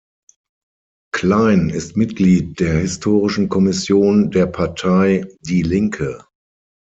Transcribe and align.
Klein 1.13 1.69
ist 1.69 1.95
Mitglied 1.95 2.59
der 2.59 2.79
Historischen 2.79 3.49
Kommission 3.49 4.31
der 4.31 4.47
Partei 4.47 5.23
Die 5.41 5.61
Linke. 5.61 6.25